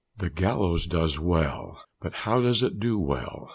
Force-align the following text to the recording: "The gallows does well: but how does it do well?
"The 0.17 0.31
gallows 0.31 0.87
does 0.87 1.19
well: 1.19 1.79
but 1.99 2.13
how 2.25 2.41
does 2.41 2.63
it 2.63 2.79
do 2.79 2.97
well? 2.97 3.49